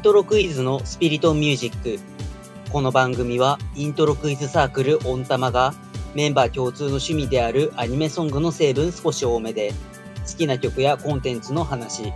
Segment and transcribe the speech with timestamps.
[0.00, 2.00] ントロクイズのスピリトミュージック。
[2.72, 5.74] この番組はイントロクイズサークルオンタマが
[6.14, 9.74] メンバー共通の趣味であるアニメソングの成分少し多めで
[10.26, 12.14] 好きな曲やコンテンツの話、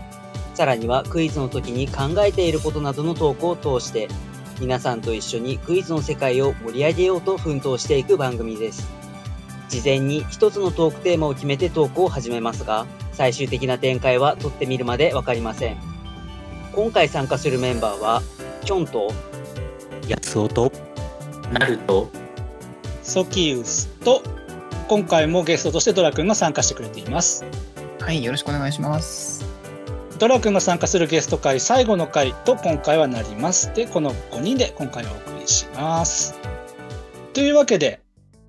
[0.55, 4.09] さらにはクイズの時に考えていることなどのトークを通して
[4.59, 8.89] 皆さんと一緒にクイズの世界を盛り上げようと奮闘していく番組です。
[9.69, 15.94] 事前に一つのトークテーマを決めてトークを始めますが、最終的な展開は撮ってみるまでわかりません。
[16.75, 18.23] 今回参加するメンバーは、
[18.65, 19.13] キョンと、
[20.09, 20.73] 安尾と
[21.53, 22.11] なると
[23.03, 24.23] ソキウスと
[24.89, 27.45] 今回もゲストとしてドラくんが参加してくれています。
[28.01, 29.47] はい、よろしくお願いします。
[30.19, 33.73] ドラくんが参加するゲスト会最後の回と今回はなります。
[33.75, 36.35] でこの5人で今回はお送りします。
[37.33, 38.01] というわけで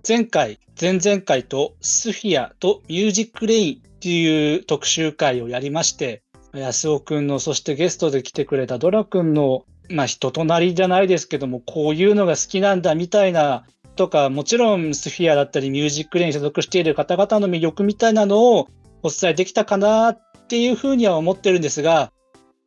[0.07, 6.21] 前回前々回とスフィアとミュージックレインっていう特集会をやりまして
[6.59, 18.67] 安尾くんのそしてゲストで来てくれたドラくんのまあ人となりじゃないですけどもこういうのが好きなんだみたいなとかもちろんスフィアだったりミュージックレインに所属している方々の魅力みたいなのを
[19.03, 22.11] お伝えできたかなっていうふうには思ってるんですが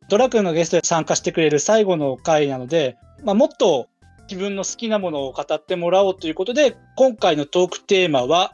[0.09, 3.87] ドラ君がゲストで参加してくれる最後の回なので、まあ、もっと
[4.29, 8.53] 自分の好きなものを語ってもらおうということで今回のトークテーマは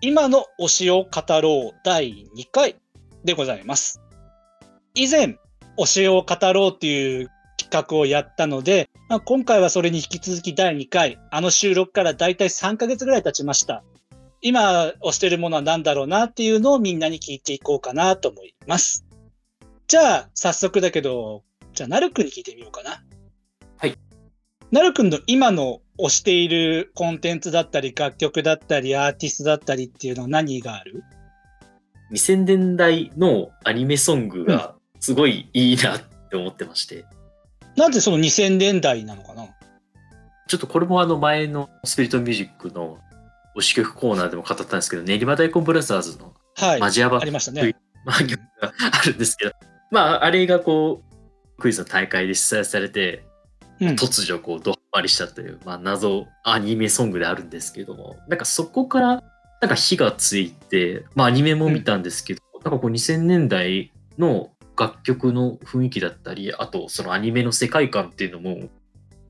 [0.00, 2.76] 今の推しを語ろう第2回
[3.24, 4.02] でございます。
[4.94, 5.38] 以前
[5.78, 13.82] 推しを語ろうっていう企画をやったので、まあ、今回はそれに引き続き第2回あの収録からだいたい3ヶ月ぐらい経ちました。
[14.42, 19.06] 今推してるものは何だろうなっていうのをみんなに聞いていこうかなと思います。
[19.86, 23.04] じゃあ、早速だけど、じゃあ、なるくんに聞いてみようかな。
[23.76, 23.94] はい。
[24.70, 31.04] なるくんの今の推しているコンテンツだったり、楽曲だったり、アーティストだったりっていうのは何がある
[32.10, 37.04] ？2000年代のアニメソングがすごいいいなって思ってまして、
[37.76, 39.46] なんでその2000年代なのかな？
[40.48, 42.98] ちょっとこれもあの前のスピリットミュージックの
[43.56, 46.80] 推し曲コーナーでも語ったんですけど、練馬大根ブラザーズのはい。
[46.80, 47.76] マジアバありましたねという。
[48.04, 49.52] まあ曲があるんですけど、
[49.90, 51.02] まああれがこ
[51.58, 53.24] う、クイズの大会で出題されて、
[53.80, 53.88] うん。
[53.94, 59.06] 突如こうドハマりしたという、まあ、謎アニメソングであるんですけどもなんかそこから
[59.60, 64.50] なんか火がついて、まあ、アニメも見たんですけど、なんかこう2000年代の
[64.82, 68.68] 楽曲の雰囲気だったりあとそのアニメの世界観っていうのも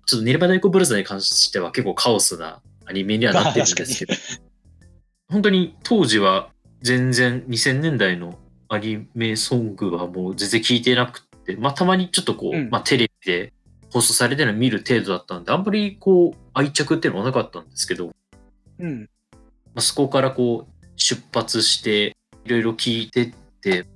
[0.06, 4.14] ちょっとネルバダイコブルザーに関しては結構カオスなアニメにはなってるんですけど。
[5.28, 6.50] 本当に当時は
[6.82, 12.70] 全然2000年代のアニメソングはもう全然聞いてなくて、まあ、たまにちょっとこう、うん。
[12.70, 13.52] まあ、テレビで
[13.90, 18.12] 放送されてるのを見る程度だったんで、あんまりこう愛着っていうのはなかったんですけど、ま
[18.80, 19.08] うん。
[19.76, 23.86] あ、そこからこう出発していろいろ聞いてって、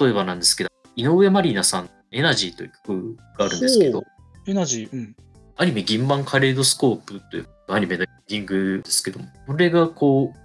[0.00, 4.06] 例えばなんですけど、井上まりなさん、エナジーという曲があるんですけどほ、
[4.46, 4.96] エナジー。
[4.96, 5.16] うん。
[5.56, 10.38] アニメ銀盤カレードスコープというアニメのエンディングですけども、これがこう、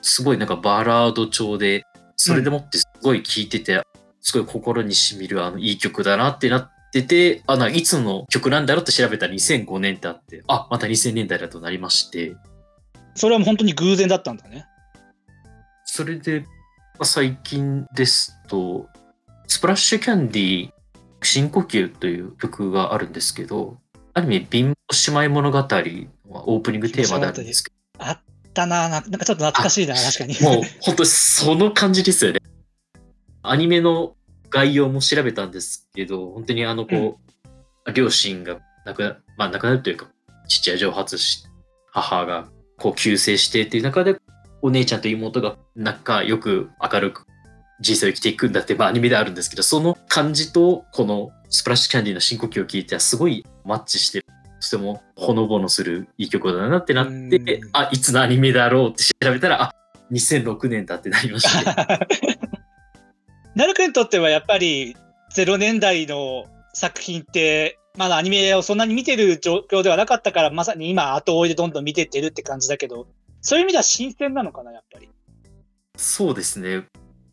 [0.00, 1.84] すごいなんかバラード調で、
[2.16, 3.82] それでもってすごい聴いてて、
[4.20, 12.34] すごい心にしみるあのいい曲だなってなってて、あのいつの曲なんだろうって調べたら2005年ってあって、あ、また2000年代だとなりまして、
[13.14, 14.66] それはもう本当に偶然だったんだね。
[15.84, 16.46] それで、ま
[17.00, 18.88] あ最近ですと、
[19.54, 20.72] スプラッシュキャンディー
[21.22, 23.76] 深呼吸という曲があるんですけど、
[24.12, 28.20] アニメ貧乏姉妹物語のオープニングテーマであるんですけあっ
[28.52, 28.88] たな。
[28.88, 30.34] ななんかちょっと懐かしいな、確かに。
[30.34, 32.40] ど、もう本当にその感じですよね。
[33.42, 34.16] アニメの
[34.50, 37.20] 概要も調べたんですけど、本当にあのこ
[37.86, 40.08] う、両親が亡くな,、まあ、亡くなるというか、
[40.48, 41.46] 父は蒸発し、
[41.92, 44.16] 母がこう急逝してっていう中で、
[44.62, 47.24] お姉ちゃんと妹が仲良く明るく
[47.80, 54.26] 人生を生きていくんだって、まあ、アニメであるんですけど、その感じとこのスプラッシュキャンディーの深呼吸を聞いてはすごいマッチしてる。
[54.60, 59.74] とてもほのぼのするいい曲だなってなってうん、あ、いつのアニメだろうって調べたら、あ、
[60.10, 62.06] 2006年だってなりました。
[63.54, 64.96] なるくんにとってはやっぱり
[65.34, 73.06] 0年代の作品ってまだアニメをそんなに見てる状況ではなかったからまさに今後追いでどんどん見てってるって感じだけど
[73.40, 75.08] そういう意味では新鮮なのかなやっぱり。
[75.96, 76.84] そうですね。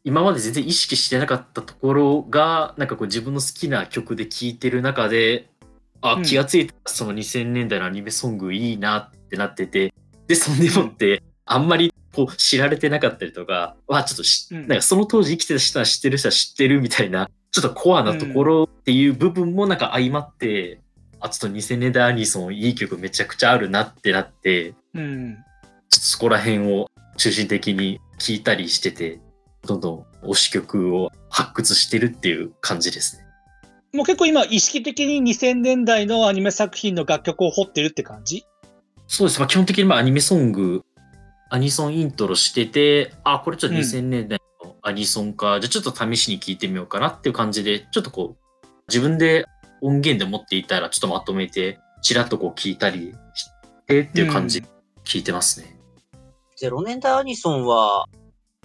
[0.04, 5.50] 今まで全然意識してなかったところが、なんかこう自分の好きな曲で聴いてる中で、
[6.02, 6.24] あ、うん。
[6.24, 9.94] 気がついたらその2000年代のアニメソングいいなってなってて、
[10.28, 14.68] で、そんでもって、あんまりこう知られてなかったりとか、はちょっとし、うん。
[14.68, 20.80] なんかその当時生きてた人は知ってる人は知ってるみたいな、ちょっとコアなところっていう部分もなんか相まって、
[21.20, 25.38] あ、ちょっと2000年代アニソンいい曲めちゃくちゃあるなってなって、うん、
[25.90, 29.20] そこら辺を中心的に聞いたりしてて、
[29.68, 33.26] どんどん推し曲を発掘してるっていう感じですね。
[33.94, 38.46] もう結構今意識的に2000年代のアニメ作品の楽曲を掘ってるって感じ？
[39.08, 39.40] そうです。
[39.40, 40.84] まあ、基本的にまあアニメソング、
[41.50, 49.46] アニソンイントロしてて、あ、これちょっとうん2000年代のアニソンか、じゃあちょっと試しに聞いてみようかなっていう感じで、ちょっとこう、自分で
[49.82, 53.50] 音源で持っていたら、ちょっとまとめて、ちらっとこう聞いたりし
[53.88, 54.68] てっていう感じで
[55.04, 55.78] 聞いてますね。
[56.62, 58.06] 0年代アニソンは、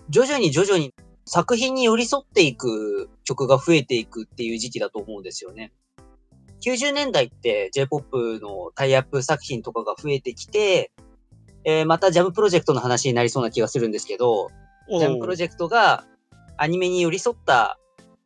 [0.09, 0.95] 徐々に徐々に
[1.25, 5.73] 作品に寄り添っていく曲が増えていくっていう時期だと思うんですよね。
[6.65, 10.93] 90年代って J-POP のタイアップ作品とかが増えてきて、
[11.65, 14.49] えーまたジャムプロジェクトの話になりそうな気がするんですけど、
[14.89, 16.05] ジャムプロジェクトが
[16.57, 17.79] アニメに寄り添った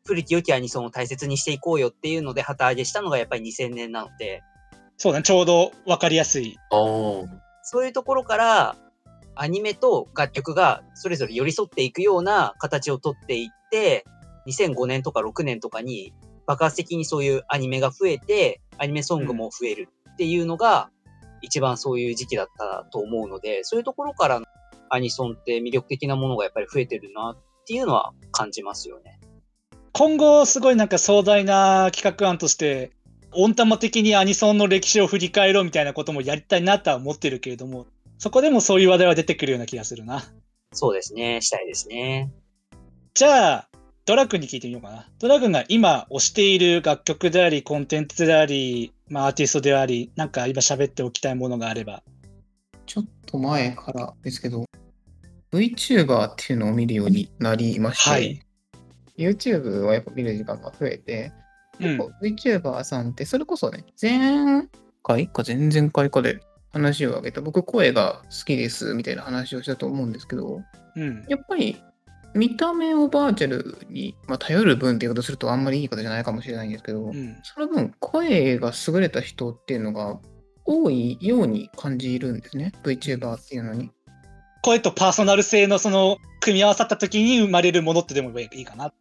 [0.04, 4.42] 古き良きアニソンを大切にしていこうよっていうので旗揚げしたのがやっぱり2000年なので、
[4.96, 6.58] そうだね、ちょうど分かりやすい。
[7.62, 8.76] そういうところから、
[9.34, 14.04] アニメと楽曲がそれぞれ寄り添っていくような形をとっていって、
[14.46, 16.12] 2005年とか6年とかに
[16.46, 20.90] 爆発的にそういうアニメが増えて、アニメソングも増えるっていうのが、
[21.42, 24.42] 一番そういう時期だったと思うので、そういうところから
[24.90, 29.20] アニソンって魅力的なものがやっぱり増えてるなっていうのは感じますよね。
[29.92, 32.90] 今後すごいなんか壮大な企画案として、
[33.32, 37.86] 温玉的にアニソンの歴史を振り返ろうみたいなこともやりたいなとは思ってるけれども、
[38.20, 40.22] そこでもそういう話題は出てくるような気がするな。
[40.74, 42.30] そうですね、したいですね。
[43.14, 43.68] じゃあ、
[44.04, 45.08] ドラ君に聞いてみようかな。
[45.18, 52.02] ドラ君が今推している楽曲であり、コンテンツであり、まあアーティストであり、なんか今喋っておきたいものがあれば。
[52.84, 54.66] ちょっと前からですけど、
[55.50, 58.42] VTuber っていうのを見るようになりまして、はい
[59.16, 61.32] YouTube はやっぱ見る時間が増えて、
[61.80, 64.68] うん VTuber さんって、それこそね、前
[65.02, 66.40] 回か前々回かで
[66.72, 70.62] 話を挙げた、僕声が好きですみたいな話をしたと思うんですけど、
[70.96, 71.24] うん。
[71.28, 71.76] やっぱり
[72.34, 77.36] 見た目をバーチャルに、まあ、頼る分っていうことをするとあんまりいいことじゃないかもしれないんですけど、うん。
[77.42, 80.18] その分声が優れた人っていうのが
[80.64, 82.72] 多いように感じるんですね。
[82.84, 83.90] VTuber っていうのに。
[84.62, 88.92] 声とパーソナル性のその組み合わさった時に生まれるものってでもいいかな。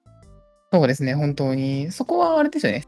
[0.72, 1.92] そうですね、本当に。
[1.92, 2.86] そこはあれですよね。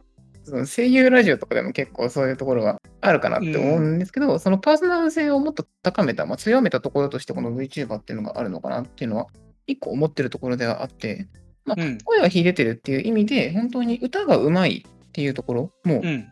[0.51, 9.27] その声優ラジオとかでも結構そういうところがあるかなって思うんですけど、そのパーソナル性をもっと高めた、まあ、強めたところとしてこの VTuber っていうのがあるのかなっていうのは
[9.65, 11.29] 一個思ってるところではあって、
[11.63, 16.27] まあうん、声が秀でてるっていう意味で本当に歌が上手いっていうところもうん。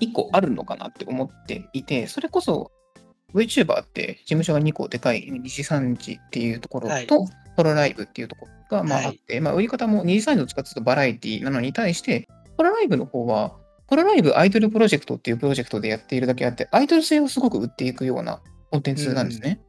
[0.00, 2.72] 一個あるのかなって思っていて、それこそ
[3.34, 7.06] VTuber って事務所が2個でかい西三時っていうところと、はい。
[7.54, 9.04] ホロライブっていうところがまはい。
[9.04, 13.56] ああって、まあ売り方も西三時どっちかっていうとバラエティなのに対して、ホロライブの方は、
[13.86, 18.40] ホロライブアイドルプロジェクトっていうプロジェクトでやっているだけあって、アイドル性をすごく売っていくような
[18.70, 19.60] コンテンツなんですね。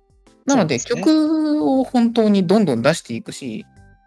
[0.46, 3.66] なので、ね曲を本当にどんどん出していくし、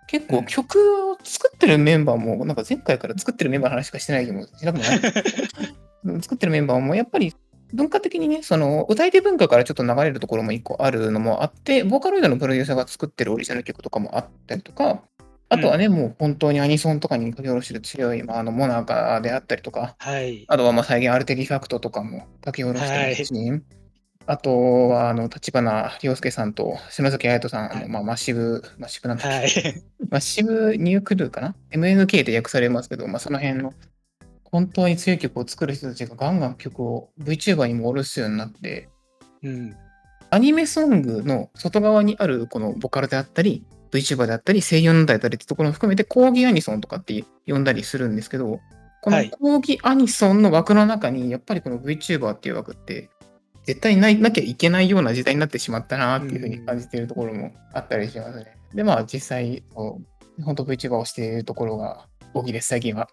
[0.08, 5.00] 結構うん曲を作ってるメンバーも、なんか前回から作ってるメンバーの話しかしてない気もしなくもない。
[6.04, 7.34] うん作ってるメンバーもやっぱり
[7.72, 15.02] 文化的にね、その歌い手文化からちょっと流れるところも一個あるのもあって、ボーカロイドのプロデューサーが作ってるオリジナル曲とかもあったりとか、
[15.48, 20.44] あとはね、もう本当にアニソンとかに書き下ろしてる強い、まあ、あのモナカであったりとか、はい。
[20.48, 23.62] あとはまあ再現アルテリファクトとかも書き下ろしてるし、
[24.26, 29.60] あとはあの立花亮介さんと篠崎彩人さん、あのまあ、マッシブ、マッシブなんだっけ？
[29.60, 29.82] はい。
[30.10, 33.72] マッシブニュークルーかな ?MNK で訳されますけど、まあ、その辺の
[34.42, 38.88] 本当に強い曲を作る人たちがガンガン曲を VTuber にも下ろすようになって、
[39.44, 39.76] うん。
[40.30, 48.60] アニメソングの外側にあるこのボカルであったり、VTuber であったり、声優なんだったりってところも含めて、講義アニソンとかって呼んだりするんですけど、
[49.02, 53.10] このはい講義アニソンの枠の中に、やっぱりこの VTuber っていう枠って、
[53.64, 58.56] 絶対ないなきゃいけないような時代になってしまったなっていうふうに感じているところもあったりしますね。
[58.74, 63.08] で、まあ実際、本当 VTuber をしているところが大きいです、最近は。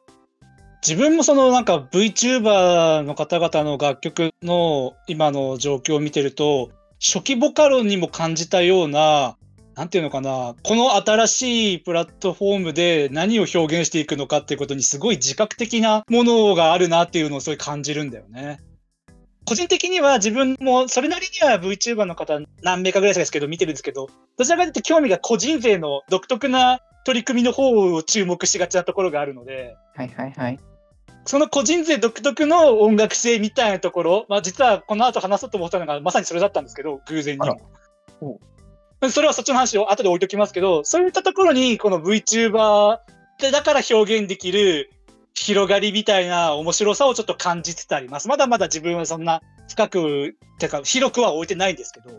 [0.85, 9.37] 自分もそのなんか VTuber の方々の楽曲の今の状況を見てると、初期ボカロにも感じたような、
[9.75, 18.59] なんていうのかな、この新しいプラットフォームで何を表現していくのかっていうことにすごい自覚的なものがあるなっていうのをすごい感じるんだよね。
[19.45, 30.59] 個人的には自分もそれなりには VTuber の方何名かぐらいですけど見てるんですけど、どちらかというと興味が個人勢の独特な取り組みの方を注目しがちなところがあるので、はいはいはい。
[31.25, 37.49] その個人勢独特の音楽性みたいなところ、まあ実はこの後話そうと思ったのがまさにそれだったんですけど、偶然に
[38.21, 38.39] も。
[39.09, 42.99] それはそっちの話を後で置いときますけど、そういったところにこの VTuber
[43.39, 44.89] でだから表現できる
[45.33, 48.27] 広がりみたいな面白さをちょっと感じつつあります。
[48.27, 52.09] まだまだ自分はそんな深く、てか広くは置いてないんですけど、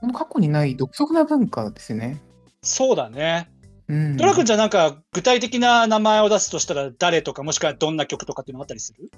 [0.00, 2.20] この過去にない独特な文化ですね。
[2.62, 3.50] そうだね。
[3.88, 9.10] うんドラ君じゃなんか具体的な名前を出すとしたら誰とかもしくはどんな曲とかっていうのあったりする？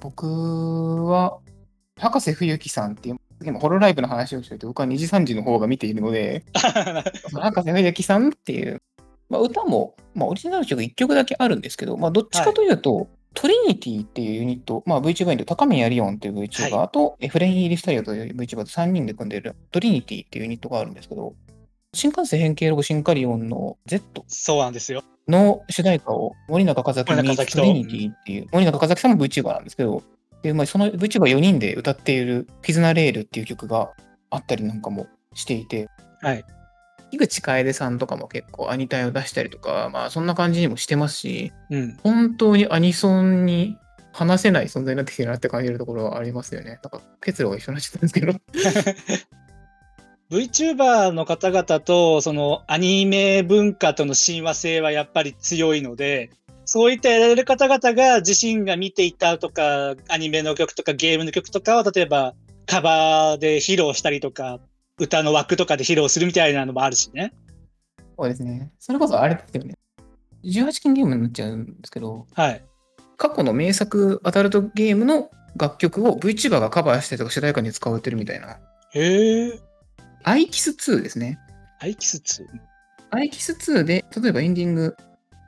[0.00, 1.38] 僕は、
[1.98, 6.44] 博士冬樹さんっていう、今、ホロライブの話をしてて、僕は2時3時の方が見ているので、
[7.32, 8.82] 博士冬樹さんっていう、
[9.28, 21.34] まあ、歌も、まあ、オリジナル曲1曲だけあるんですけど、まあ、どっちかというと、トリニティっていうユニット、まあ、VTuber にいる高宮リオンっていう VTuber、はとエフレイン・イリスタリオという VTuber と3人で組んでいるトリニティっていうユニットがあるんですけど、
[21.94, 25.02] 新幹線変形ロゴシンカリオンの Z そうなんですよ。
[25.28, 30.02] の主題歌を森永和樹森にトリニティっていう、森永和樹さんも VTuber なんですけど、
[30.42, 33.90] でまあ、その VTuber4 人で歌っている「絆レール」っていう曲が
[34.30, 35.88] あったりなんかもしていて、
[36.20, 36.44] はい。
[37.12, 41.96] 井口楓さんとかも結構アニタイを出したりとか、まあそんな感じにもしてますし、うん。
[42.02, 43.76] 本当にアニソンに
[44.12, 46.70] 話せない存在になってきてるなって感じるところはありますよね。
[46.70, 48.32] なんか結露が一緒になっちゃったんですけど。
[50.30, 56.30] VTuber の方々とそのアニメ文化との親和性はやっぱり強いので、
[56.64, 62.34] そういったやられる方々が自身が見ていたとか、アニメの曲とかゲームの曲とかを例えば
[62.66, 64.60] カバーで披露したりとか、
[64.98, 67.32] 歌の枠とかで披露するみたいなのもあるしね。
[68.16, 68.72] そうですね。
[68.78, 69.74] それこそあれですよね。
[70.44, 72.64] 18禁ゲームになっちゃうんですけど、はい。
[73.16, 78.58] 過去の名作アダルトゲームの楽曲を VTuber がカバーしてとか主題歌に使われてるみたいな。
[78.94, 79.60] へえ。
[80.24, 81.38] アイキス2ですね。
[81.80, 82.44] アイキス2。
[83.10, 84.96] アイキス2で、例えばエンディング、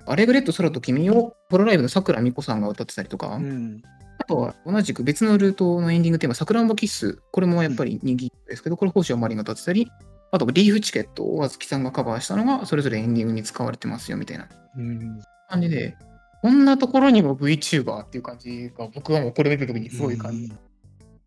[0.06, 3.82] アレグレット空と君をホロライブのさくらみこさんが歌ってたりとか、うん。
[4.18, 9.90] あとは同じく別のルートのエンディングテーマ、さくらんぼキッス、これもやっぱり人気ですけど、これ星尾マリンが歌ってたり、
[10.30, 15.96] あとリーフチケットをあずきさんがカバーしたのが、それぞれエンディングに使われてますよみたいなうん、感じで、
[16.42, 20.48] こんなところにも VTuber っていう感じが、僕はもうこれ見た時にすごい感じ。
[20.48, 20.54] な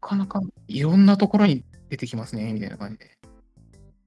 [0.01, 3.17] かなかいろんなところに出てきますね、みたいな感じで。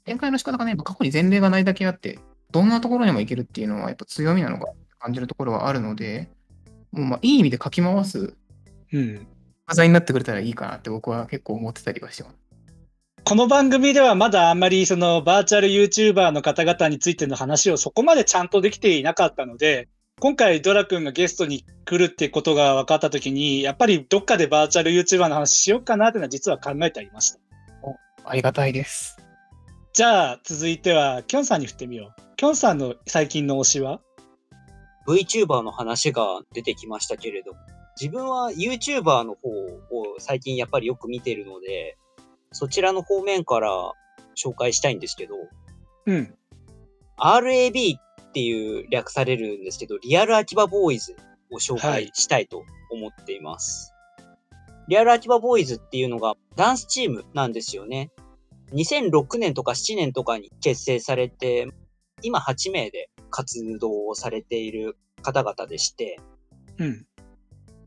[0.04, 2.18] 展開の仕方がね、過去に前例がないだけあって、
[2.52, 6.28] どんなところにもいけるっていうのはやっぱ強みなのか感じるところはあるので、
[6.92, 8.34] もうまあいい意味でかき回す
[8.92, 9.26] うん。
[9.66, 12.36] 画材になってくれたらいいかなって僕は結構思ってたりはしてます。
[13.22, 19.88] この番組ではまだあんまりそのバーチャル YouTuber の方々についての話をそこまでちゃんとできていなかったので、
[20.18, 27.38] 今回ドラ君がゲストに来るってことが分かったときに、やっぱりどっかでバーチャル YouTuber の話しようかなっていうのは実は考えてありました。
[28.24, 29.16] ありがたいです。
[29.92, 32.22] じゃあ続いてはキョンさんに振ってみよう。
[32.36, 34.00] キョンさんの最近の推しは
[35.08, 37.52] ？VTuber の話が出てきましたけれど、
[38.00, 41.98] 自分は YouTuber の方を最近やっぱりよく見てるので、
[42.52, 43.70] そちらの方面から
[44.36, 45.34] 紹介したいんですけど、
[46.06, 46.34] うん。
[47.18, 51.16] RAB っていう略されるんですけど、リアル秋葉ボーイズ
[51.50, 53.92] を紹はい介したいと思っています。
[54.86, 58.12] リアル秋葉ボーイズっていうのがダンスチームなんですよね。
[58.72, 61.68] 2006年とか7年とかに結成されて、
[62.22, 66.18] 今8名で活動をされている方々でして、
[66.78, 67.06] うん。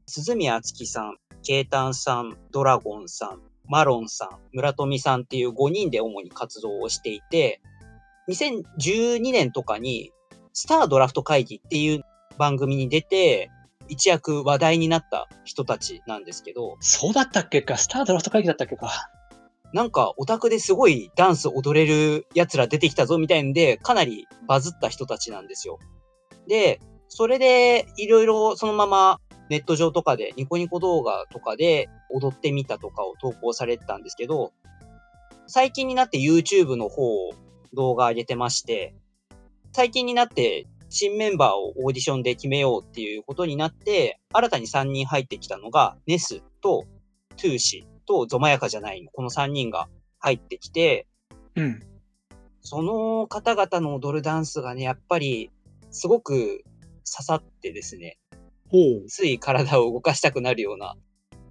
[0.08, 7.62] 鈴宮敦樹さん、ケイタンさん、ドラゴンさん、マロンさん、村富さんっていう5人で主に活動をしていて、
[8.30, 10.12] 2012年とかに、
[10.54, 12.04] スタードラフト会議っていう
[12.38, 13.50] 番組に出て、
[13.90, 17.78] 一躍話題になった人たちなんですけど、そうだったっけか。
[17.78, 19.10] スタードラフト会議だったっけか
[19.74, 25.80] なんかオタクですごいダンス踊れる奴ら出てきたぞみたいんで、かなりバズった人たちなんですよ。
[26.48, 34.54] で、それでいろいろそのままネット上とかでニコニコ動画とかで踊ってみたとかを投稿されてたんですけど、
[35.48, 37.32] 最近になって YouTube の方を
[37.74, 38.94] 動画上げてまして、
[39.72, 46.86] 最近になって新メンバーをオーディションで決めようっていうことになって、新たに3人入ってきたのが、ネスと
[47.38, 49.88] トゥーシとゾマヤカじゃない、この3人が
[50.20, 51.08] 入ってきて、
[51.56, 51.80] うん。
[52.62, 55.52] その方々の踊るダンスがね、やっぱり
[55.92, 56.64] すごく
[57.06, 58.18] 刺さってですね。
[59.08, 60.96] つい体を動かしたくなるような、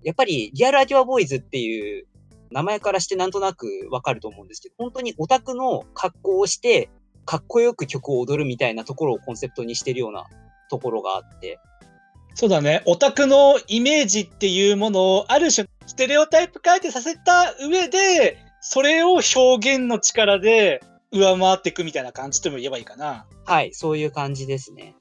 [0.03, 2.07] やっぱりリアルアキワボーイズっていう
[2.51, 6.91] 名前からしてなんとなくわかると思うんですけど、本当にオタクの格好をして、
[7.25, 10.27] かっこよく曲を踊るみたいなところをコンセプトにしてるような
[10.69, 11.61] ところがあって、
[12.35, 12.83] そうだね。
[12.87, 23.27] オタクのイメージっていうものをある種ステレオタイプ変えてさせた上で、それを表現の力で上回っていくみたいな感じとも言えばいいかな。
[23.45, 24.95] はい、そういう感じですね。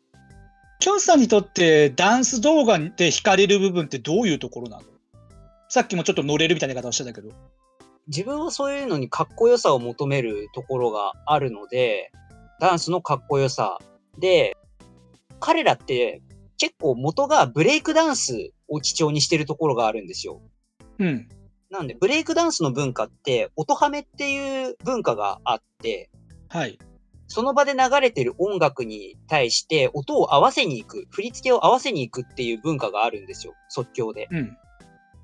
[0.80, 4.84] キョンさんにとってダンス動画で惹かれる部分ってどういうところなの？
[5.70, 7.30] さっきもちょっと乗れるみたいな言い方をしてたけど。
[8.08, 12.12] 自分はそういうのにかっこよさを求めるところがあるので、
[12.60, 13.78] ダンスのかっこよさ
[14.18, 14.58] で、
[15.40, 16.24] 彼らって
[16.58, 20.42] 結構元がブレイクダンスを基調にしてるところがあるんですよ。
[21.02, 21.30] うん。
[21.72, 26.10] なんで、ブレイクダンスの文化って、音ハメっていう文化があって、
[26.50, 26.78] はい。
[27.28, 34.28] その場で流れてる音楽に対して音を合わせに行く、振り付けを合わせに行くっていう文化があるんですよ、即興で。
[34.32, 34.58] うん。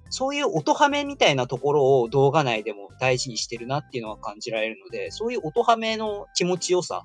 [0.09, 7.03] そういう音ハメみたいなところを動画内でも大事にしてるなっていうのは感じられるので、そういう音ハメの気持ちよさ、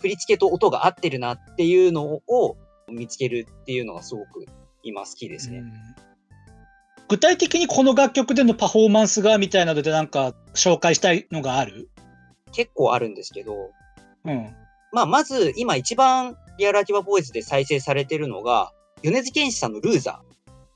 [0.00, 2.56] 振り付けと音が合ってるなっていうのを
[2.90, 4.46] 見つけるっていうのがすごく
[4.82, 5.58] 今好きですね。
[5.58, 6.07] うん
[7.08, 11.88] 具体的にこの楽曲でのパフォーマンスがみたいなのでなんか紹介したいのがある？
[12.52, 13.70] 結構あるんですけど、
[14.24, 14.54] うん。
[14.92, 18.72] まあ、まず今一番リアルアキバボーイズで再生されてるのが、
[19.02, 20.22] 米津玄師さんのルーザ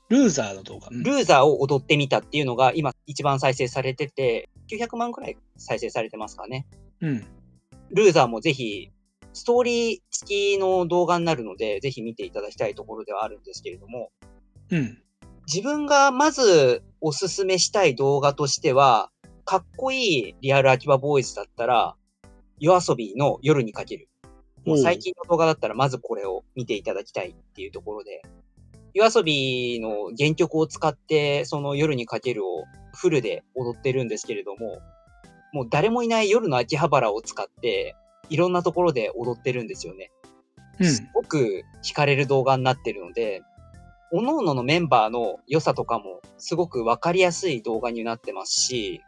[0.09, 0.87] ルーザーの動画。
[0.87, 0.99] うー。
[0.99, 6.65] んルーザーを踊ってみたっていうのが今一番再生されてて、900万くらい再生されてますかね。
[7.01, 7.25] うん。
[7.91, 8.91] ルーザーもぜひ、
[9.33, 14.11] ストーリー付きの動画になるので、ぜひ見ていただきたいところではあるんですけれども、
[14.69, 14.99] うん。
[15.47, 19.09] 自分がまずおすすめしたい動画としては、
[19.45, 21.95] かっこいいリアルアキバボーイズだったら、
[22.59, 24.07] 夜遊びの夜にかける。
[24.65, 28.21] もう最近の動画だったらまずこれを見ていただきたいっていうところで、
[28.93, 32.63] 夜遊びの原曲を使って、その夜にかけるを
[32.95, 34.79] フルで踊ってるんですけれども、
[35.51, 37.95] もう誰もいない夜の秋葉原を使って、
[38.29, 40.11] いろんなところで踊ってるんですよね。
[40.79, 40.87] うん。
[40.87, 43.41] すごく惹かれる動画になってるので、
[44.15, 49.01] 各々のメンバーの良さとかもすごくわかりやすい動画になってますし、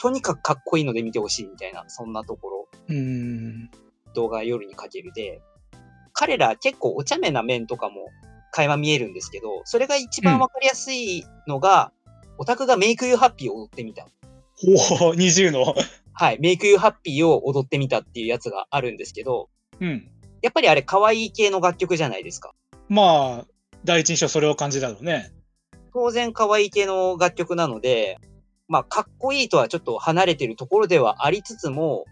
[0.00, 3.70] とにかくかっこいいので見てほしいみたいな、そんなところ、うん。
[4.14, 5.42] 動画夜にかけるで、
[6.12, 8.06] 彼ら結構お茶目な面とかも
[8.52, 11.90] 垣間見えるんですけど、それが一番わかりやすいのが、
[12.38, 14.06] オタクがメイクユーハッピーを踊ってみた。
[15.00, 15.74] おお、20の。
[16.12, 19.48] はい、メイクユーハッピーを踊ってみたっていうやつがあるんですけど、
[19.80, 20.08] うん。
[20.40, 22.52] やっぱりあれ可愛い系の楽曲じゃないですか。
[22.88, 23.51] まあ、
[23.84, 25.32] 第一印象それを感じたろうね。
[25.92, 28.18] 当然可愛い系の楽曲なので、
[28.68, 32.06] まあ、かっこいいとはちょっと離れてるところではありつつも、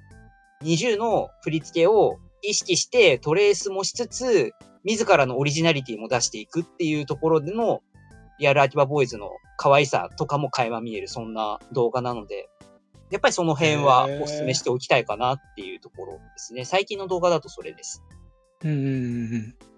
[0.63, 4.53] 20の振り付けを意識してトレースもしつつ、
[4.85, 7.81] 自らのオリジナリティも出していくっていうところでの、
[8.39, 12.49] リアルアキバボーイズの可愛さとかも垣間見える、そんな動画なので、
[13.11, 16.65] やっぱりその辺はお勧めしておきたいかなっていうところですね。
[16.65, 18.03] 最近の動画だとそれです。
[18.63, 18.89] うんうんうんう
[19.39, 19.70] ん。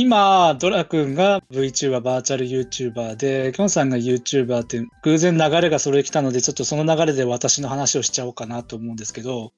[0.00, 9.52] 今、ドラ君が VTuber、バーチャル YouTuber で、キョンさんが YouTuber って偶然流れがそれ来たので、ちょっとその流れで私の話をしちゃおうかなと思うんですけど、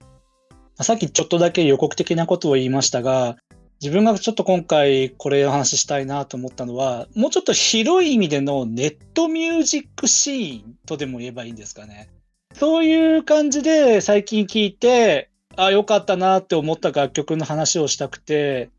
[0.81, 3.37] さっきちょっとだけ予告的なことを言いましたが、
[3.83, 12.09] 自分がちょっと今回これの話したいなと思ったのは、もうちょっと広い意味でのネットミュージックシーンとでも言えばいいんですかね。
[12.55, 18.70] そういう感じで最近聞いて、あ、よかったなって思った楽曲の話をしたくて、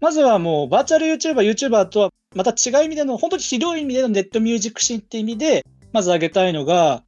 [0.00, 7.02] まずはもうバーチャル YouTuber、YouTuber とはまた違う意味での、本当に広い意味でのネットミュージックシーンって意味で、まず挙げたいのが、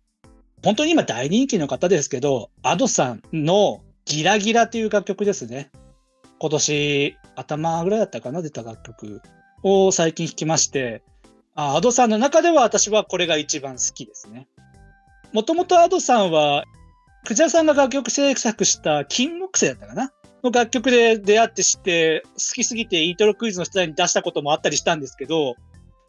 [0.65, 5.71] 本当に今大人気の方ですけど、アドさんのギラギラという楽曲ですね。
[6.39, 9.23] 今年頭ぐらいだったかな、出た楽曲
[9.63, 11.03] を最近弾きまして、
[11.55, 14.49] あアドさんの中では私はこれが一番好きですね。
[15.33, 16.65] もともとアドさんは、
[17.25, 25.57] クジャさんが楽曲制作した金木犀だったかなの楽曲で出会って知って、好きすぎてイントロクイズの出題に出したこともあったりしたんですけど、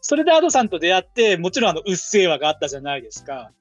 [0.00, 3.52] それでアドさんと出会って、もちろんあの、うっせぇわがあったじゃないですか。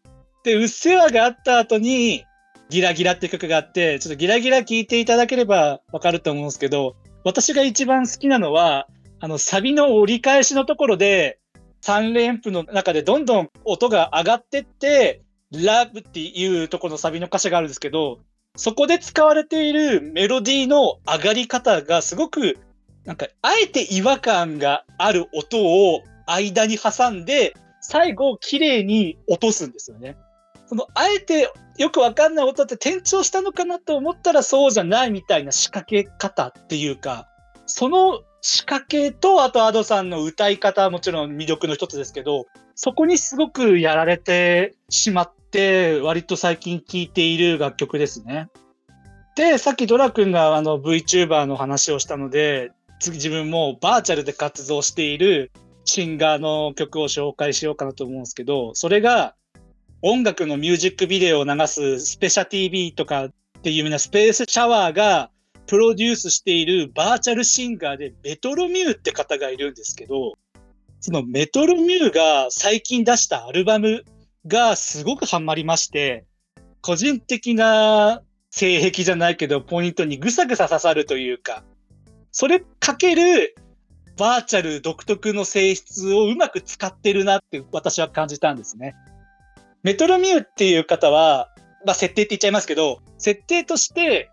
[0.44, 2.26] で、うっせぇわがあった後に、
[2.70, 8.88] ギラギラって曲があって、ちょっとギラギラ聴いていただければわかると思うんですけど、私が一番好きなのは、
[9.20, 11.40] あの、サビの折り返しのところで、
[11.84, 18.20] 3連符の中でどんどん音が上がってって、ラブっていうところのサビの歌詞があるんですけど、
[18.56, 22.60] そこで使われているメロディーの上がり方がすごく、
[23.04, 25.60] なんか、あえて違和感がある音
[25.92, 30.16] を間に挟んで、最後綺麗に落とすんですよね。
[30.68, 37.28] その、あえてよくわかんない音って転調したのかなと思ったらそうじゃないみたいな仕掛け方っていうか、
[37.66, 48.50] その仕掛けと、あとアドさんの歌い方はもちろん魅力の一つですけど、そこにすごくやられてしまって、割と最近聴いている楽曲ですね。
[49.38, 55.54] で、さっきドラ君があの VTuber の話をしたので、次自分もバーチャルで活動している
[55.86, 59.36] シンガーの曲を紹介しようかなと思うんですけど、それが
[60.02, 65.30] 音楽のミュージックビデオを流すスペシャ TV とかっていうようなスペースシャワーが
[65.68, 70.34] プロデュースしているバーチャルシンガーでメトロミューって方がいるんですけど、
[71.00, 74.04] そのメトロミューが最近出したアルバム
[74.48, 76.26] がすごくハマりまして、
[76.82, 78.22] 個人的な
[78.52, 81.64] 性癖じゃないけど、ポイントにぐさぐさ刺さるというか、
[82.32, 83.56] それかける
[84.18, 88.96] バーチャル独特の性質をうまく使ってるなって私は感じたんですね。
[89.82, 91.50] メトロミューっていう方は、
[91.86, 94.30] まあ設定って言っちゃいますけど、設定として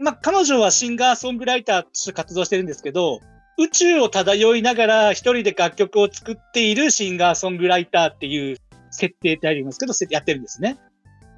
[0.00, 3.20] まあ、彼女はシンガーソングライターとして活動してるんですけど、
[3.58, 8.56] 宇宙を漂いながら一人で楽曲を作っているシンガーソングライターっていう
[8.90, 10.78] 設定ってありますけど、やってるんですね。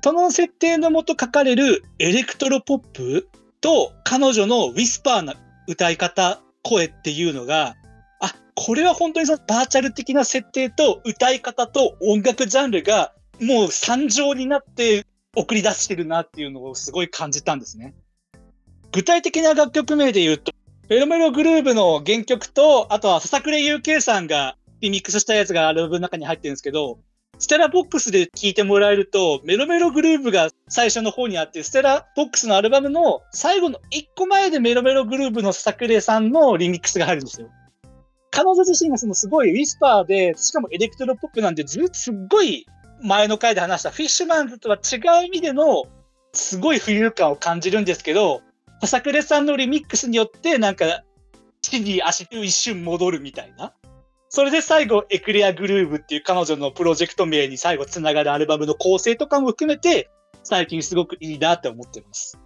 [0.03, 3.29] その設定のもと書かれるエレクトロポップ
[3.61, 5.35] と彼女のウィスパーな
[5.67, 7.77] 歌い方、声っていうのが、
[8.21, 17.95] あ、これは本当にそのバーチャル的な設定と歌い方と音楽ジャンルがもう三乗になって送り出してるなっていうのをすごい感じたんですね。
[18.93, 20.53] 具体的な楽曲名で言うと、
[20.89, 26.99] メロメログルーブの原曲と、あとは笹倉 UK さんがリミックスしたやつがアルバムの中に入ってるんですけど、
[27.39, 37.49] ステラボックスで聴いてもらえると、メロメログルーブが最初の方にあって、ステラボックスのアルバムの最後の1個前でメロメログルーブのササクレさんのリミックスが入るんですよ。
[38.33, 42.67] 彼女自身がそのすごいウィスパーで、しかもエレクトロポップなんで、ずすっごい
[43.03, 45.85] 前の回で話したフィッシュマンズとは違う意味での
[46.33, 48.43] すごい浮遊感を感じるんですけど、
[48.81, 51.03] ササクレさんのリミックスによってなんか
[51.61, 53.75] 地に足一瞬戻るみたいな。
[54.33, 60.09] それで最後、エクレアグルーブっていう彼女のプロジェクト名に最後つながるアルバムの構成とかも含めて、
[60.45, 62.39] 最近すごくいいなって思ってます。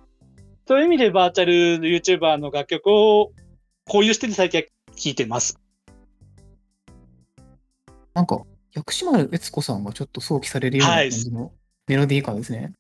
[0.67, 3.33] そういう意味でバーチャルの YouTuber の楽曲を
[3.87, 4.67] こういう視点で最近は
[4.97, 5.61] 聴いてます。
[8.15, 8.43] なんか、
[8.73, 11.53] 薬師丸悦子さんがちょっと想起されるような感じの
[11.87, 12.73] メロディー感ですね。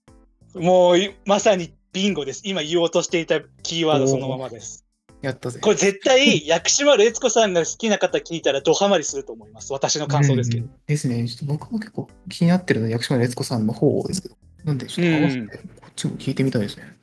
[0.54, 2.42] はい、もう、まさにビンゴです。
[2.44, 4.84] 今言おうとしていたキーワードそのままです。
[5.22, 5.60] やったぜ。
[5.60, 9.72] これ絶対、 薬師丸悦子さんが好きな方聞いたらドハマりすると思います。
[9.72, 10.66] 私の感想ですけど。
[10.86, 11.26] ですね。
[11.28, 14.36] ちょっと僕も結構気になってるのは薬師丸悦子さんの方ですけど。
[14.64, 16.96] なんで、ちょっと合わせて、こっちも聞いてみたいですね。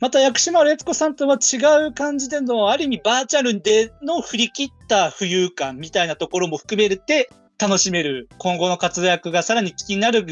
[0.00, 1.56] また薬師丸悦子さんとは違
[1.88, 10.24] う感じでの、ある意味バーチャルでの振り切った浮遊感みたいなところも含めて楽しめる今後の活躍がさらに気になる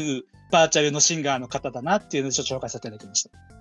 [0.51, 3.54] バーチャルのシンガーの方だなっていうのを紹介させていただきました。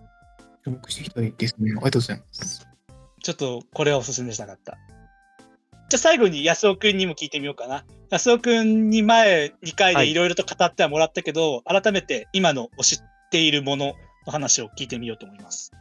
[0.64, 1.72] 注目していきたいですね。
[1.72, 2.66] ありがとうございます。
[3.22, 4.78] ちょっとこれはおすすめしたかった。
[5.90, 7.84] じゃあ最後に安尾くんにも聞いてみようかな。
[8.10, 12.98] 安尾くんに前2回でいろいろと語ってはもらったけど、はい、改めて今の知っ
[13.30, 13.94] ているもの
[14.26, 15.72] の話を聞いてみようと思います。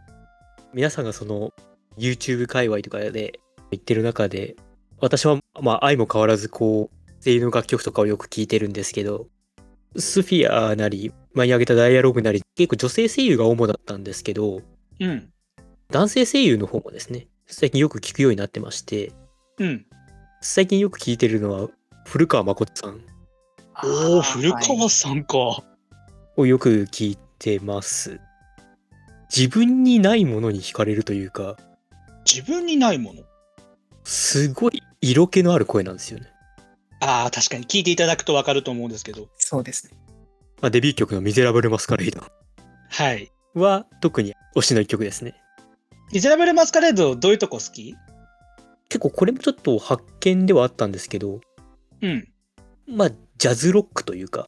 [0.74, 1.54] 皆さんがその
[1.98, 3.40] YouTube 界隈とかで
[3.72, 4.56] 言ってる中で、
[5.00, 9.28] 私はまあ相も変わらずこう、声優の楽曲とかをよく聞いてるんですけど、
[9.96, 14.62] スフィアなり、前に挙げたダイアログなり、結構女性声優が主だったんですけど、
[15.00, 15.30] うん。
[15.90, 19.12] 男性声優の方もですね、最近よく聞くようになってまして、
[19.60, 19.86] うん。
[20.42, 21.70] 最近よく聞いてるのは、
[22.06, 23.02] 古川誠さん。
[23.84, 25.64] おお、古川さんか。
[26.36, 28.20] をよく聞いてます。
[29.36, 31.58] 自分にないものに惹かれるというか、
[32.26, 33.24] 自分にないもの？
[34.04, 36.28] すごい色気のある声なんですよね。
[37.02, 39.28] ああ、確かに聞いていただくとわかると思うんですけど。
[39.38, 39.98] そうですね。
[40.62, 42.24] まあ、デビュー曲のミゼラブルマスカレード。
[42.90, 43.32] はい。
[43.54, 45.36] は特に推しの一曲ですね。
[46.12, 47.96] ミゼラブルマスカレードどういうとこ好き？
[48.90, 51.42] 結構これもちょっと発見ではあったんですけど、
[52.02, 52.28] うん。
[52.88, 54.48] まあ、ジャズロックというか。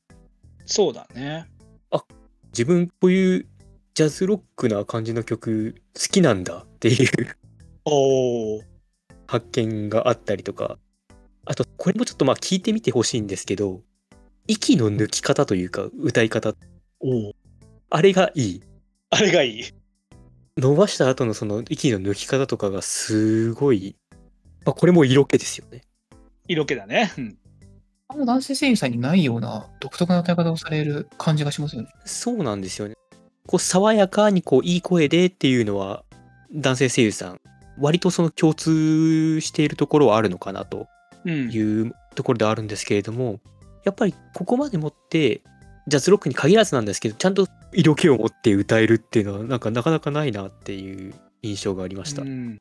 [0.65, 1.47] そうだね。
[1.89, 2.03] あ、
[2.47, 3.47] 自分こういう
[3.93, 7.37] ジャズロックな感じの曲好きなんだっていう
[7.85, 8.61] お
[9.25, 10.77] 発見があったりとか。
[11.45, 13.81] あと、これもちょっとまあ聞いてみてほしいんですけど、
[14.47, 16.53] 息の抜き方というか、歌い方。
[16.99, 17.33] お
[17.89, 18.61] あれがいい。
[19.15, 19.63] あれがいい。
[20.57, 23.95] 伸ばした後のその息の抜き方とかがすごい、
[24.65, 25.83] まあ、これも色気ですよね。
[26.47, 27.13] 色気だね。
[27.17, 27.37] うん。
[28.09, 31.89] あの男性声優さんにないような独特な歌い方をされる感じがしますよね。
[32.03, 32.95] そうなんですよね。
[33.47, 36.03] こう爽やかにこういい声でっていうのは
[36.53, 37.39] 男性声優さん
[37.79, 40.87] 割とその共通しているところはあるのかなと
[41.25, 43.41] いうところではあるんですけれども、うん、
[43.85, 45.41] やっぱりここまでもって
[45.87, 52.23] ジャズロックに限らずなんですけどちゃんと色気を持って歌えるっていうのはなんかなかなかないなっていう印象がありました。
[52.23, 52.59] うん、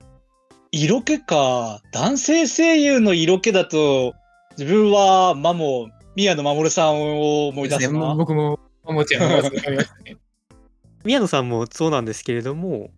[0.73, 4.15] 色気か男性声優の色気だと
[4.59, 8.11] 自分はマモ宮野真守さんを思い出すな。
[8.11, 9.55] ね、僕もマモちゃんがります
[10.03, 10.17] ね。
[11.05, 12.91] 宮野さんもそうなんですけれども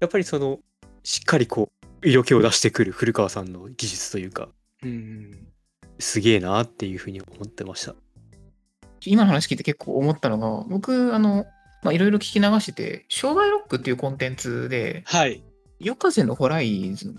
[0.00, 0.58] やっぱりその
[1.02, 1.70] しっかりこ
[2.02, 4.48] う色気を出してくる古川さんの技術というか、
[4.82, 5.46] うん、
[5.98, 7.94] すげえなっていうふうに思ってました。
[9.10, 11.46] 今の話聞いて結構思ったのが、僕、あの、
[11.82, 15.42] まあ、いろいろ聞き流してて、商売ロックっていうコンテンツで、はい。
[15.78, 17.14] 夜風のホライズ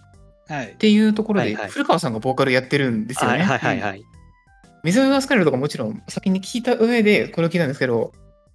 [0.50, 3.44] はい、っていうところで、古川さんがボーカルやってるんですよね。
[3.44, 4.04] はいはいはい。
[4.84, 8.14] 水のスカレルとかもちろん先に聞いた上でこれを聞いたんですけど、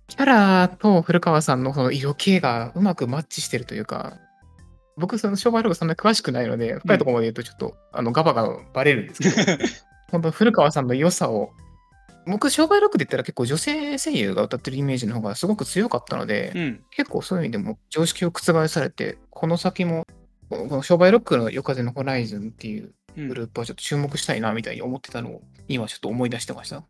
[0.08, 4.18] キャラと古川さんのその色気がうまくマッチしてるというか、
[4.96, 9.58] 僕、その商売ログそんな詳しくないので、深いところまで言うとちょっと、うん、あのガバがバレるんですけど、
[10.10, 11.50] 本当古川さんの良さを
[12.26, 16.84] 僕、商売ロックで言ったら結構女性声優が歌ってるイメージの方がすごく強かったので、うん。
[16.90, 20.06] 結構そういう意味でも常識を覆されて、この先も、
[20.48, 26.84] この商売ロックの夜風のホライズンっていううんグループはちょっと注目したいなみたいに思ってたのを今ちょっと思い出してました。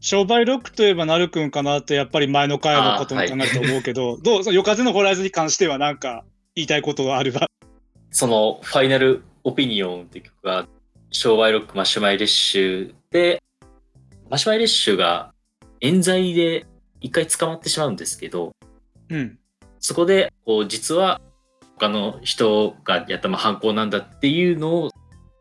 [0.00, 7.48] 商売ロックといえばなるくんかなってやっぱり前の回のことも考えると思うけど、 どうその夜風のホライズンに関してはなんか言いたいことがあれば。
[8.10, 10.66] そのファイナルオピニオンって曲が、
[11.10, 13.42] 商売ロックマシュマイレッシュで、
[14.30, 15.32] マシュマイレッシュが
[15.80, 16.66] 冤罪で
[17.00, 18.52] 一回捕まってしまうんですけど、
[19.10, 19.38] うん。
[19.78, 21.20] そこで、こう、実は
[21.78, 24.90] 他の人がやったまあ犯行なんだっていうのを、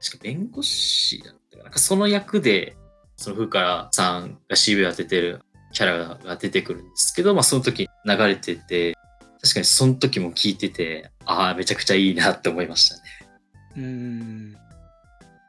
[0.02, 2.76] 確か弁護士だったかななんかその役で、
[3.16, 5.42] その風川さんが CV を当ててる
[5.72, 8.96] キャラが出てくるんですけど、まあその時流れてて、
[9.42, 13.02] 確かにその時も聞いてて、ああ、めちゃくちゃいいなって思いましたね。
[13.78, 14.58] うーん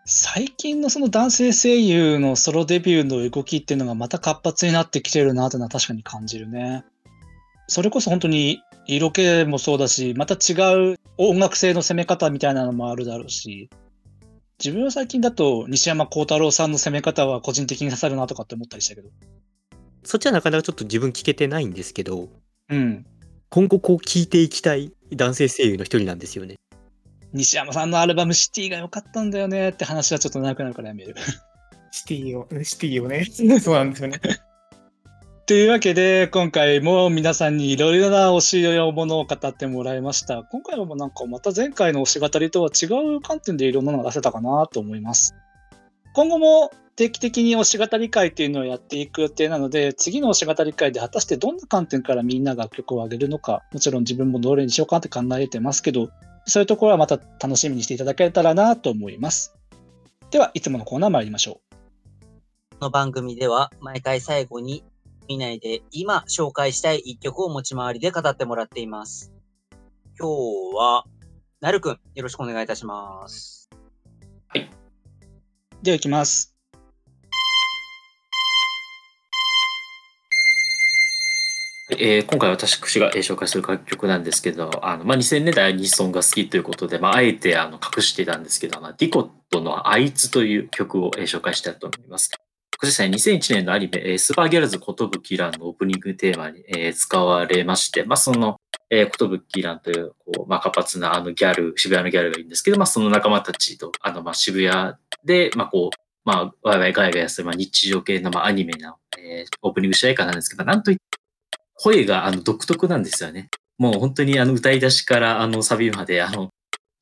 [0.07, 6.85] 最近のその男性声優のソロデビューの動きっていうのがまた活発になってきてるなというのは確かに感じるね。
[7.69, 13.71] それこそ本当に色気もそうだし、また違う音楽性の攻め方みたいなのもあるだろうし、
[14.63, 19.09] 自分は最近だと西山幸太郎さんの攻め方は個人的に刺さるなとかって思ったりしたけど。
[20.03, 22.29] そっちはなかなかちょっと自分聞けてないんですけど、
[22.69, 23.07] うん。
[23.49, 26.57] 今後こう聞いていきたい男性声優の一人なんですよね。
[27.35, 31.17] 西山さんのアルバムシティが良かったんだよねって話はちょっと長くなるからやめる。
[31.91, 33.25] シティを、シティをね。
[33.61, 34.21] そうなんですよね。
[35.47, 40.45] というわけで、今回も皆さんにいろいろな推しのものを語ってもらいました。
[40.45, 45.35] 今回はもうなんかまた前回の推し語りとは違う観点でいろんなのが出せたかなと思います。
[46.15, 56.11] 今後も定期的に推し語り会っていうのをやっていく予定なので、次の推し語り会で果たしてどんな観点からみんなが曲を上げるのか、もちろん自分もどれにしようかって考えてますけど、
[56.47, 59.55] そういうところはまた楽しみにしていただけたらなと思います。
[60.31, 61.61] では、いつものコーナー参りましょ
[62.73, 62.77] う。
[62.79, 64.85] この番組では毎回最後に
[65.29, 69.33] 見ないで今紹介したい一曲を持ち回りで語ってもらっています。
[70.19, 71.05] 今日は、
[71.61, 73.71] なるくん、よろしくお願いいたします。
[75.83, 76.54] では行きます。
[81.91, 92.31] えー今回私がえー紹介する楽曲なんですけど、あのまあ、2000年代アニソンが好きということで、まあ、あえてあの隠してたんですけど、あディコットのあいつという曲を紹介したいと思います。
[92.31, 92.39] こ
[92.83, 98.57] れですね、2001年のアニメ、スーパーギャルズことぶきらんのオープニングテーマに、えー使われまして、まあ、その、
[98.91, 104.95] えー、ことぶきらんという、こう、まあ、活発なあのギャル、渋谷のギャルがいるんですけど、まあ、その仲間たちと、あの、まあ、渋谷
[105.25, 111.03] で、まあ、こう、まあ、ワイワイガヤガヤする、まあ、日常系の、まあ、アニメの、えーオープニング主題歌なんですけど、なんといって
[111.75, 113.49] 声があの独特なんですよね。
[113.79, 116.51] もう本当にあの歌い出しからあのサビまであの、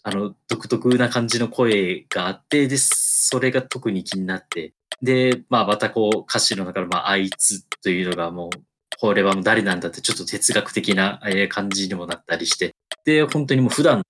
[0.03, 8.51] あの独特な感じの声があって、で、それが特に気になって、で、まあまたこう歌詞の中のまああいつというのがもう、
[8.99, 14.03] これはもう誰なんだってちょっと哲学的な感じにもなったりして、で、本当にもう普段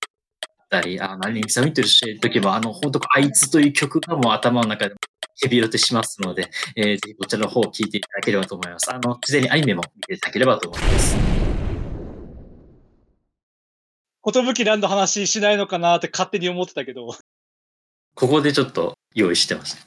[0.73, 1.87] たり、あの、アニメ見てる
[2.19, 4.95] 時も、あの、本当あいつという曲がもう頭の中で
[5.39, 8.91] ヘビロテしますので、えーぜひこちらの方を聞いていただければと思います。
[8.91, 11.15] あの、事前にアニメも見ていただければと思います。
[14.25, 17.15] 寿ランド話しないのかなって勝手に思ってたけど、
[18.15, 19.85] ここでちょっと用意してました。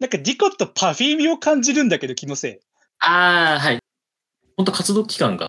[0.00, 2.58] なんかディコとパフィーミを感じるんだけど、気のせい。
[2.98, 3.78] ああ、はい。
[4.56, 5.48] 本当活動期間が1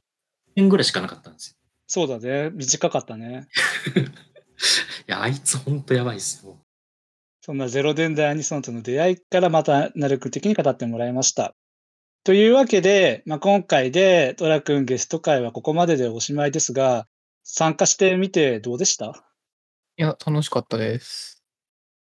[0.55, 1.57] 年ぐらいしかなかったんですよ。
[1.87, 2.51] そうだね。
[2.51, 3.47] 短かったね。
[5.07, 6.57] いや、あいつ本当やばいですよ。
[7.41, 11.55] そんなゼロデンダーアニソンとの出会いからまたなるくん的に語ってもらいました。
[12.23, 17.07] というわけで、まあ、今回でトラくんゲスト会はここまででおしまいですが、
[17.43, 19.23] 参加してみてどうでした？
[19.97, 21.41] いや、楽しかったです。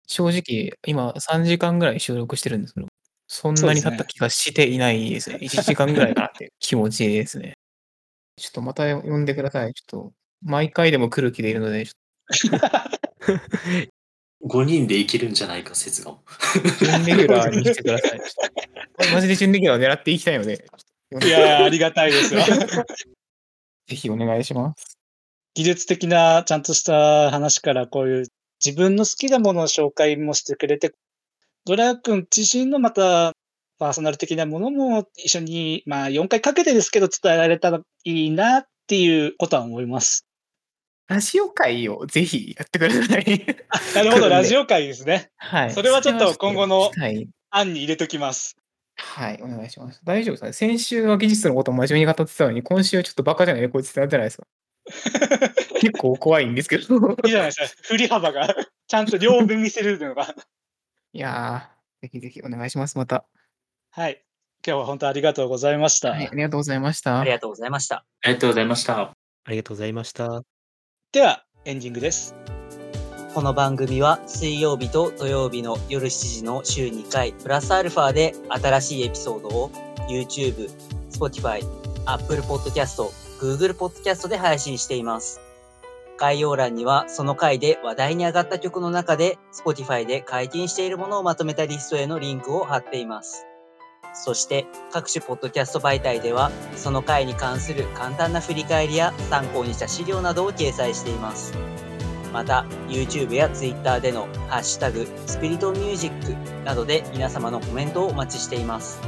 [0.07, 2.87] 正直、今3時間ぐらい収録してるんですけど、
[3.27, 5.37] そんなに経った気がしていないですね。
[5.41, 7.53] 1時間ぐらいかなって 気持ちですね。
[8.37, 9.73] ちょっとまた呼んでください。
[9.73, 11.93] ちょっと、毎回でも来る気でいるので、ちょっ
[14.47, 16.11] 5人でいけるんじゃないか説が。
[16.11, 16.21] と
[16.85, 18.19] 準レギュラーにしてください。
[19.13, 20.65] マジで準レギュラーを狙っていきたいので、
[21.23, 22.41] いやー、ありがたいですよ。
[23.87, 24.97] ぜひお願いします。
[25.53, 28.25] 技術的なちゃんとした話からこういう
[28.63, 30.93] 自分の好きなものの紹介もしてくれて、
[31.65, 33.33] ドラ君自身のまた
[33.79, 40.25] パーソナル的なものも一緒に、まあ4回かけてですけど伝えられたらいいなっていうことは思います。
[41.07, 43.45] ラジオ会をぜひやってください。
[43.95, 45.29] なるほど、ラジオ会ですね。
[45.37, 45.71] はい。
[45.71, 47.27] それはちょっと今後のはい。
[47.51, 48.57] 案に入れときます。
[48.97, 50.01] はい、お願いします。
[50.03, 54.47] 大丈夫ですかね先週は技術のことを真面目に語ってたのに、今週はちょっとバカじゃないこいつってなってないですか？
[55.81, 56.83] 結構怖いんですけど。
[56.83, 57.83] いいじゃないですか。
[57.83, 58.55] 振り幅が
[58.87, 60.33] ちゃんと両分見せるのが。
[61.13, 63.25] いやー、ぜひぜひお願いします、また。
[63.91, 64.23] はい。
[64.65, 66.09] 今日は本当ありがとうございました。
[66.09, 67.19] はい、ありがとうございました。
[67.19, 68.05] ありがとうございました。
[68.23, 69.01] ありがとうございました。
[69.01, 70.54] ありがとうございました。
[71.11, 72.35] では、エンディングです。
[73.33, 79.71] この番組は水曜日と土曜日の夜7時の週2回プラスアルファで新しいエピソードを
[80.09, 80.69] YouTube、
[81.09, 81.65] Spotify、
[82.05, 83.01] Apple Podcast、
[83.39, 85.39] Google Podcast で配信しています。
[86.17, 93.45] 概要欄にはその回で話題に上がった曲の中で Spotify で解禁しているものをまとめたリストへのリンクを貼っています。
[94.15, 101.53] そして各種ポッドキャスト媒体ではその回に関する簡単な振り返りや参考にした資料などを掲載しています。
[102.31, 108.99] また YouTube や Twitter でのハッシュタグスピリットミュージックなどで皆様のコメントをお待ちしています。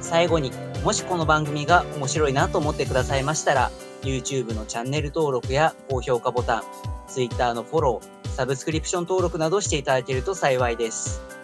[0.00, 0.50] 最後に
[0.82, 3.70] もしこの番組が面白いなと思ってくださいましたら
[4.02, 6.62] YouTube のチャンネル登録や高評価ボタン
[7.08, 11.35] Twitter のフォローサブスクリプション登録などしていただけると幸いです。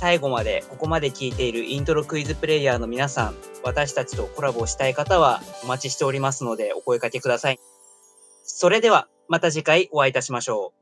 [0.00, 7.60] 最後までここまで聞いているイントロクイズプレイヤーの皆さん私たちとコラボしたい方はお待ちしておりますのでお声掛けください。
[8.42, 10.79] それではまた次回お会いいたしましょう。